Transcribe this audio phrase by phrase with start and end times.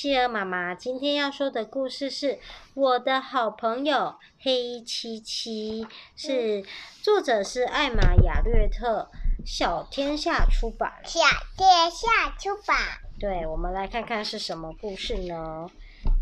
[0.00, 2.38] 企鹅妈妈今天要说的故事是
[2.74, 6.64] 我的好朋友黑漆漆，是
[7.02, 9.10] 作者是艾玛雅略特，
[9.44, 10.92] 小天下出版。
[11.04, 11.18] 小
[11.56, 12.76] 天下出版。
[13.18, 15.68] 对，我们来看看是什么故事呢？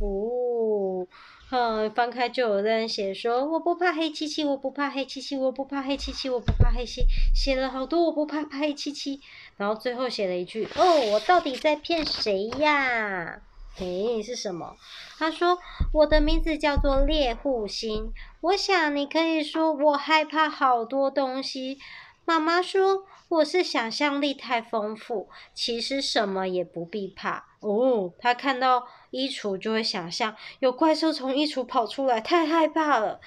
[0.00, 1.06] 哦。
[1.50, 9.20] 嗯，翻开就有人写说，我不怕黑漆漆，我不怕黑漆漆，我不怕黑漆漆，我不怕黑漆，写了好多我不怕黑漆漆，
[9.58, 13.42] 然后最后写了一句，哦，我到底在骗谁呀？
[13.78, 14.76] 诶，是什么？
[15.18, 15.58] 他说，
[15.92, 21.78] 我的名字叫做猎户星，我想你可以说我害怕好多东西。
[22.24, 27.44] 妈妈说我是想象力太丰富，其实什么也不必怕。
[27.60, 33.20] 哦，他看到衣橱就会想象有怪兽从衣橱跑出来，太害怕了。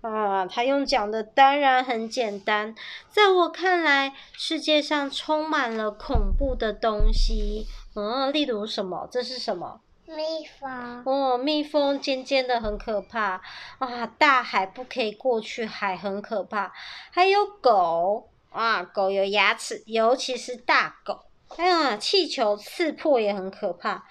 [0.00, 2.74] 啊，他用讲的当然很简单，
[3.10, 7.66] 在我看来，世界上充满了恐怖的东西。
[7.94, 9.06] 嗯，例如什么？
[9.10, 9.80] 这是什么？
[10.10, 11.02] 蜜蜂。
[11.06, 13.40] 哦，蜜蜂尖尖的很可怕。
[13.78, 16.72] 啊，大海不可以过去，海很可怕。
[17.10, 18.28] 还有狗。
[18.50, 21.20] 啊，狗有牙齿，尤其是大狗。
[21.56, 24.04] 哎呀，气球刺破也很可怕。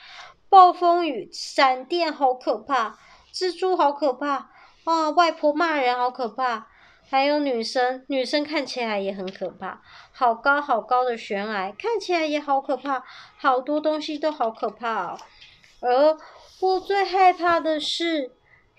[0.47, 2.97] 暴风雨、闪电好可怕。
[3.33, 4.49] 蜘蛛好可怕。
[4.85, 6.67] 啊，外婆骂人好可怕。
[7.09, 9.81] 还有女生，女生看起来也很可怕。
[10.11, 13.03] 好高好高的悬崖，看起来也好可怕。
[13.35, 15.19] 好多东西都好可怕哦。
[15.81, 16.17] 而
[16.61, 18.31] 我最害怕的是。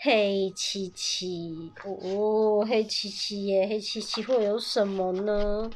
[0.03, 5.71] 黑漆漆哦，黑漆漆耶，黑漆漆会有什么呢？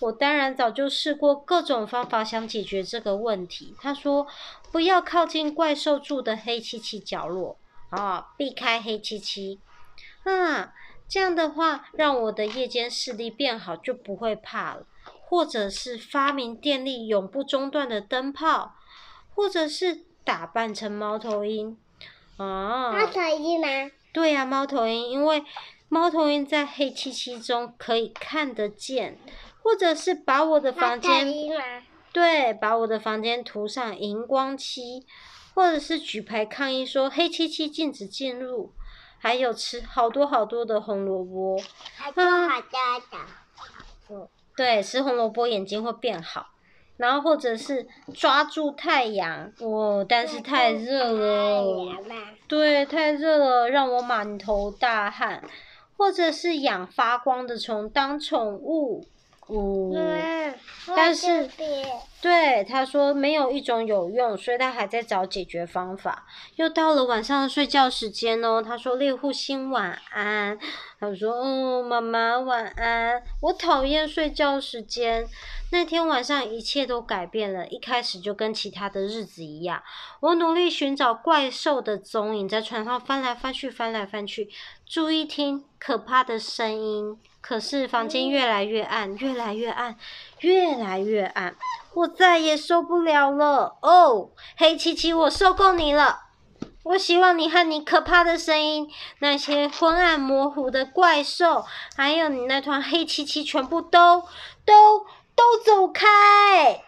[0.00, 3.72] 我当然早就试过各种方法想解决这个问题。
[3.78, 4.26] 他说
[4.72, 7.60] ：“不要靠近怪兽住的黑漆漆角落
[7.90, 9.60] 啊，避开黑漆漆
[10.24, 10.72] 啊，
[11.08, 14.84] 这样的话让我的夜间视力变好，就不会怕了。
[15.04, 18.74] 或者是发明电力永不中断的灯泡，
[19.32, 21.76] 或者是打扮成猫头鹰。”
[22.38, 23.66] 啊，猫头鹰吗？
[24.12, 25.42] 对呀、啊，猫头鹰，因为
[25.88, 29.18] 猫头鹰在黑漆漆中可以看得见，
[29.64, 31.26] 或者是把我的房间，
[32.12, 35.04] 对，把我的房间涂上荧光漆，
[35.54, 38.72] 或者是举牌抗议说黑漆漆禁止进入，
[39.18, 41.60] 还有吃好多好多的红萝卜，
[41.98, 42.70] 好多好多
[43.10, 43.18] 的，
[44.10, 46.46] 嗯，对，吃红萝卜眼睛会变好。
[47.00, 47.84] 然后或者是
[48.14, 51.96] 抓住太阳，哦，但是太热了，
[52.46, 55.42] 对，太热了，让我满头大汗。
[55.96, 59.04] 或者是养发光的虫当宠物，
[59.48, 59.92] 哦，
[60.96, 61.46] 但是，
[62.22, 66.24] 对，他说没有一种有用，所以他还在找解决方法。
[66.56, 70.58] 又到了晚上睡觉时间哦，他说猎户星晚安。
[70.98, 73.22] 他说：“嗯，妈妈晚安。
[73.42, 75.26] 我讨厌睡觉时间。
[75.72, 79.82] 那天晚上一切都改变了，一开始就跟其他的日子一样。
[80.20, 84.50] 我努力寻找怪兽的踪影，在床上翻来翻去，翻来翻去，
[84.84, 87.18] 注意听可怕的声音。
[87.40, 89.96] 可是房间越来越暗，越来越暗，
[90.40, 91.54] 越来越暗。
[91.94, 93.76] 我再也受不了了。
[93.80, 96.24] 哦，黑漆漆，我受够你了。”
[96.82, 101.64] 我希望你和你可怕的声音，那些昏暗模糊的怪兽，
[101.94, 104.24] 还有你那团黑漆漆，全部都
[104.64, 106.82] 都都走开。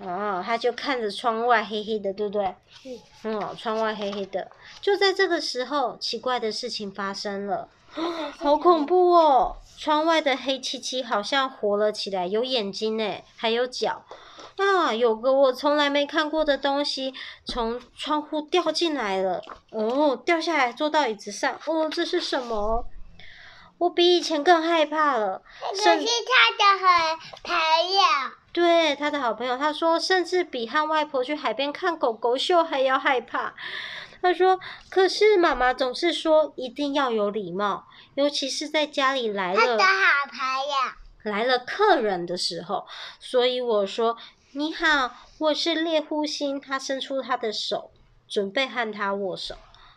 [0.00, 2.54] 哦，他就看着窗外黑黑的，对不对？
[3.24, 4.48] 嗯，窗外黑黑的。
[4.80, 7.68] 就在这个时候，奇怪的事情发生了，
[8.38, 9.56] 好恐怖哦！
[9.76, 14.04] 窗外的黑漆漆好像活了起来，有眼睛呢，还有脚。
[14.56, 19.40] 啊，有个我从来没看过的东西从窗户掉进来了。
[19.70, 21.58] 哦，掉下来坐到椅子上。
[21.66, 22.84] 哦，这是什么？
[23.78, 25.42] 我比以前更害怕了。
[25.70, 28.00] 可是他的好朋友。
[28.52, 29.56] 对，他的好朋友。
[29.56, 33.54] 他说，甚至比和外婆去海边看狗狗秀还要害怕。
[34.20, 34.58] 他说，
[34.90, 39.60] 可是妈妈总是说一定要有礼貌，尤其是在家里来了。
[39.60, 39.90] 他的好
[40.30, 40.38] 朋
[41.30, 41.32] 友。
[41.32, 42.86] 来了客人的时候，
[43.20, 44.16] 所以我说。
[44.52, 46.58] 你好，我是猎户星。
[46.58, 47.90] 他伸出他的手，
[48.26, 49.54] 准备和他握手。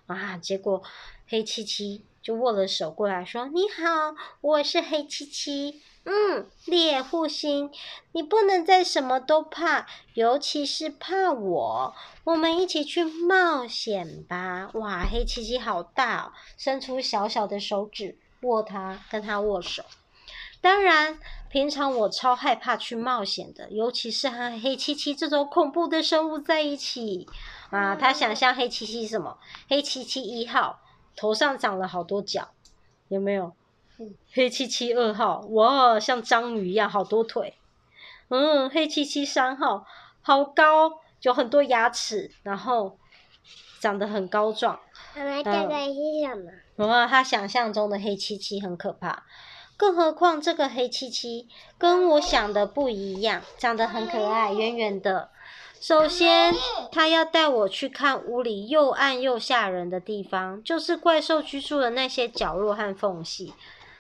[0.08, 0.84] 啊，结果
[1.26, 5.82] 黑漆漆就握了手过来说：“你好，我是黑漆漆。
[6.04, 7.72] 嗯，猎户星，
[8.12, 9.86] 你不能再什么都怕，
[10.16, 11.94] 尤其是怕我。
[12.24, 19.84] 我们一起去冒险吧！”哇，黑漆漆好大哦，伸出小小的手指握他，跟他握手。
[20.60, 21.20] 当然，
[21.50, 27.28] 平常我超害怕去冒险的，尤其是和黑漆漆这种恐怖的生物在一起。
[27.72, 29.38] 啊，他想象黑漆漆什么？
[29.68, 30.80] 黑漆漆一号
[31.16, 32.50] 头上长了好多角，
[33.08, 33.54] 有没有？
[34.34, 37.56] 黑漆漆二号，哇，像章鱼一样好多腿。
[38.30, 39.86] 嗯，黑漆漆三号
[40.22, 42.98] 好高，有很多牙齿，然后
[43.80, 44.80] 长得很高壮。
[45.16, 45.94] 妈妈，这个是
[46.26, 46.52] 什么？
[46.78, 49.24] 然后他想象中的黑漆漆很可怕，
[49.78, 51.48] 更何况这个黑漆漆
[51.78, 55.30] 跟我想的不一样，长得很可爱，圆圆的。
[55.82, 56.54] 首先，
[56.92, 63.56] 他要带我去看屋里又暗又吓人的地方，就是怪兽居住的那些角落和缝隙。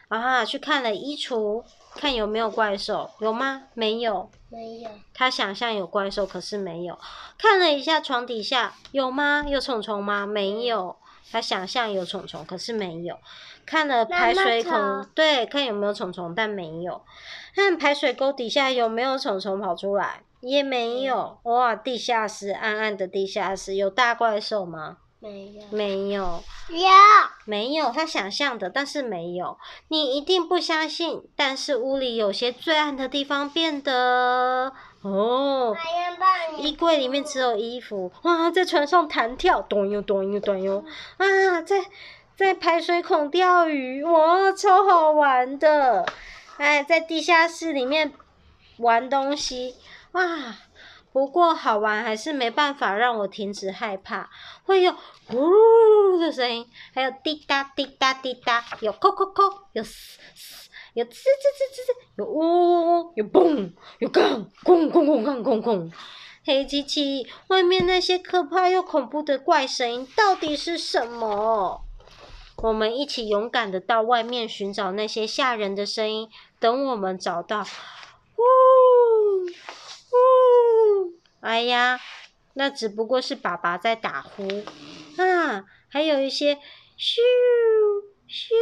[0.07, 1.63] 然后去看了衣橱，
[1.95, 3.63] 看有没有怪兽，有吗？
[3.73, 4.91] 没有，没有。
[5.15, 6.99] 他想象有怪兽，可是没有。
[7.39, 9.43] 看了一下床底下，有吗？
[9.47, 10.27] 有虫虫吗？
[10.27, 10.95] 没有。
[11.31, 13.17] 他想象有虫虫，可是没有。
[13.65, 17.01] 看了排水孔，对，看有没有虫虫，但没有。
[17.55, 20.21] 看排水沟底下有没有虫虫跑出来。
[20.41, 21.75] 也没有哇！
[21.75, 24.97] 地下室暗暗的地下室有大怪兽吗？
[25.19, 26.89] 没有，没有，有，
[27.45, 27.91] 没有。
[27.91, 29.55] 他想象的，但是没有。
[29.89, 34.73] 你一定不相信，但是屋里有些最暗的地方变得
[35.03, 35.77] 哦，
[36.57, 40.83] 衣柜里面只有衣服哇，在船上弹跳，咚呦咚呦咚呦
[41.17, 41.85] 啊，在
[42.35, 46.03] 在排水孔钓鱼哇，超好玩的。
[46.57, 48.11] 哎，在地下室里面
[48.77, 49.75] 玩东西。
[50.13, 50.57] 哇，
[51.13, 54.29] 不过好玩还是没办法让我停止害怕。
[54.63, 54.93] 会有
[55.27, 65.91] 呼的声音，还有滴答滴答滴答，有扣扣扣，有嘶嘶，有吱吱吱吱，有呜呜呜，有嘣，有杠咣咣咣咣咣咣。
[66.43, 71.85] 黑漆漆，外面那些可怕又恐怖的怪声音到底是什么？
[72.57, 76.29] 我们一起勇敢的到外面寻找那些吓人的声音。
[76.59, 78.43] 等我们找到，呜。
[80.13, 81.99] 呜，哎呀，
[82.53, 84.47] 那只不过是爸爸在打呼
[85.17, 85.65] 啊！
[85.89, 87.19] 还有一些咻
[88.29, 88.53] 咻，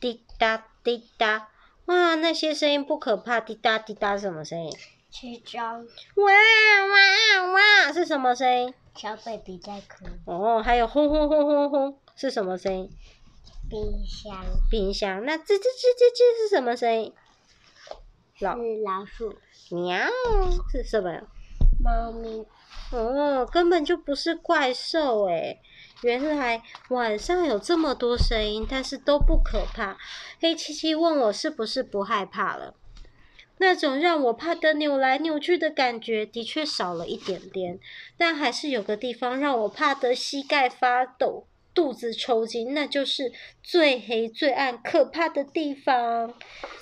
[0.00, 1.48] 滴答滴答，
[1.86, 4.72] 哇，那些声音不可怕，滴答滴答是什么声音？
[5.10, 5.84] 起床。
[6.16, 8.74] 哇哇哇，是什么声音？
[8.94, 10.06] 小 baby 在哭。
[10.26, 12.90] 哦，还有轰轰轰轰轰，是什么声音？
[13.68, 14.44] 冰箱。
[14.70, 17.12] 冰箱，那吱吱吱吱吱是什么声音？
[18.38, 19.36] 老是老鼠。
[19.70, 20.06] 喵，
[20.70, 21.20] 是什么？
[21.80, 22.44] 猫咪。
[22.92, 25.60] 哦，根本就不是怪兽诶，
[26.02, 29.96] 原来晚上有这么多声音，但是都不可怕。
[30.40, 32.74] 黑漆漆问我是不是不害怕了？
[33.58, 37.78] 那种让我怕得扭来扭去的感觉的确少了一点点，
[38.18, 43.32] 但还是有个地方让我怕得膝盖发抖、肚子抽筋，那就是
[43.62, 46.34] 最黑、最暗、可怕的地方。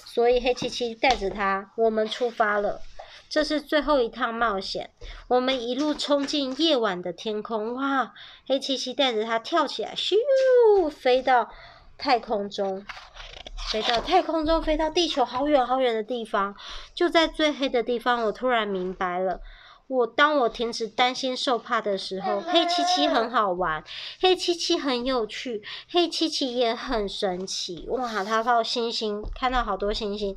[0.04, 2.80] 所以黑漆漆带着他，我们出发了。
[3.32, 4.90] 这是最后一趟冒险，
[5.26, 7.74] 我们一路冲进夜晚的天空。
[7.76, 8.12] 哇！
[8.46, 11.48] 黑漆漆带着它跳起来，咻，飞到
[11.96, 12.84] 太空中，
[13.70, 16.54] 飞到太空中，飞到地球好远好远的地方。
[16.94, 19.40] 就在最黑的地方，我突然明白了。
[19.92, 23.84] 我当我停止担心受怕的时候，黑漆漆很好玩，
[24.20, 27.84] 黑漆漆很有趣，黑漆漆也很神奇。
[27.88, 30.34] 哇，他到星星，看到好多星星。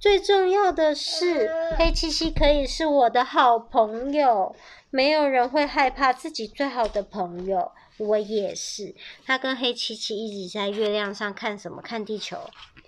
[0.00, 4.56] 最重要的是，黑漆漆可以是我的好朋友。
[4.88, 8.94] 没有人会害怕自己最好的朋友，我也是。
[9.26, 11.82] 他跟黑漆漆一直在月亮上看什么？
[11.82, 12.38] 看地球。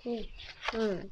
[0.03, 0.25] 嗯
[0.73, 1.11] 嗯。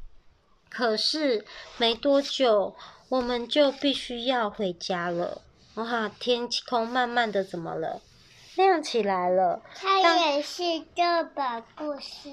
[0.75, 1.45] 可是
[1.77, 2.75] 没多久。
[3.07, 5.43] 我们就必须要回家了。
[5.75, 8.01] 哇，天空慢慢的怎么了？
[8.55, 9.61] 亮起来了。
[9.75, 10.63] 它也是
[10.95, 12.29] 这本故事。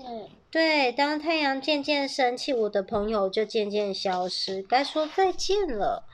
[0.51, 6.05] 对，当太阳渐渐升起，我的朋友就渐渐消失，该说再见了。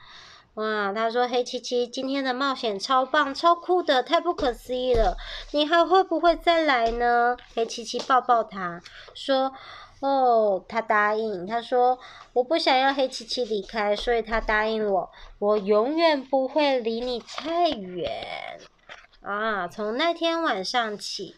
[0.55, 5.17] 哇，他说：“黑漆漆，今天的冒险超棒、超酷的，太不可思议了！
[5.53, 8.83] 你还会不会再来呢？”黑漆漆抱抱他，
[9.15, 9.53] 说。
[10.01, 11.47] 哦，他答应。
[11.47, 11.99] 他说
[12.33, 18.61] ：“我不想要黑漆漆离开，所以他答应我，我永远不会离你太远。”
[19.23, 21.35] 啊，从那天晚上起，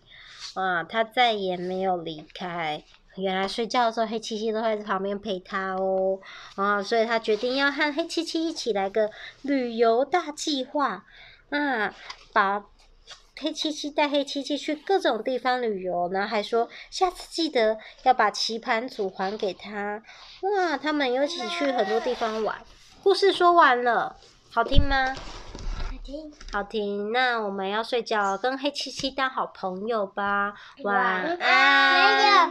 [0.54, 2.82] 啊，他再也没有离开。
[3.16, 6.20] 原来睡觉的时候，黑漆漆都会在旁边陪他哦。
[6.56, 9.10] 啊，所以他决定要和黑漆漆一起来个
[9.42, 11.04] 旅游大计划。
[11.48, 11.94] 啊，
[12.32, 12.66] 把。
[13.40, 20.02] 黑漆漆带黑漆漆去各种地方旅游，然后还说下次记得要把棋盘组还给他。
[20.42, 22.54] 哇，他们一起去很多地方玩。
[23.02, 24.14] 故事说完了，
[24.50, 25.14] 好听吗？
[25.14, 26.32] 好听。
[26.52, 30.52] 好听，那我们要睡觉，跟黑漆漆当好朋友吧。
[30.84, 31.38] 晚安。
[31.38, 32.48] 晚安。